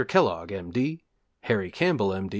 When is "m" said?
2.13-2.27